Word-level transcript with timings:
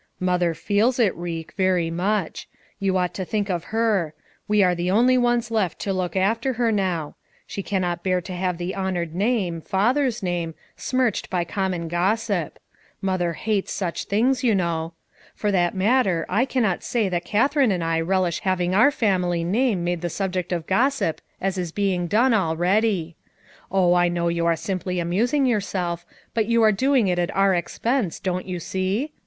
"Mother 0.19 0.55
feels 0.55 0.97
it, 0.97 1.13
Reck, 1.15 1.53
very 1.53 1.91
much. 1.91 2.49
You 2.79 2.97
ought 2.97 3.13
to 3.13 3.23
think 3.23 3.51
of 3.51 3.65
her; 3.65 4.15
we 4.47 4.63
arc 4.63 4.75
the 4.77 4.89
only 4.89 5.15
ones 5.15 5.51
left 5.51 5.77
to 5.81 5.93
look 5.93 6.15
after 6.15 6.53
her 6.53 6.71
now. 6.71 7.13
She 7.45 7.61
cannot 7.61 8.01
bear 8.01 8.19
to 8.19 8.33
have 8.33 8.57
the 8.57 8.73
honored 8.73 9.13
name, 9.13 9.61
father's 9.61 10.23
name, 10.23 10.55
smirched 10.75 11.29
by 11.29 11.43
common 11.43 11.87
gossip; 11.87 12.57
Mother 12.99 13.33
hates 13.33 13.71
such 13.73 14.05
things, 14.05 14.43
you 14.43 14.55
know. 14.55 14.93
For 15.35 15.51
that 15.51 15.75
matter 15.75 16.25
I 16.27 16.45
cannot 16.45 16.81
say 16.81 17.07
that 17.09 17.23
Katherine 17.23 17.71
and 17.71 17.83
I 17.83 18.01
relish 18.01 18.39
having 18.39 18.73
our 18.73 18.85
148 18.89 18.95
FOUR 19.05 19.15
MOTHERS 19.19 19.19
AT 19.21 19.37
CHAUTAUQUA 19.37 19.37
family 19.37 19.43
name 19.43 19.83
made 19.83 20.01
the 20.01 20.09
subject 20.09 20.51
of 20.51 20.65
gossip 20.65 21.21
as 21.39 21.59
is 21.59 21.71
being 21.71 22.07
done 22.07 22.33
already. 22.33 23.17
Ob, 23.71 23.93
I 23.93 24.07
know 24.07 24.29
you 24.29 24.47
are 24.47 24.55
simply 24.55 24.99
amusing 24.99 25.45
yourself, 25.45 26.07
but 26.33 26.47
you 26.47 26.63
are 26.63 26.71
doing 26.71 27.07
it 27.07 27.19
at 27.19 27.29
our 27.35 27.53
expense, 27.53 28.19
don't 28.19 28.47
you 28.47 28.59
see? 28.59 29.11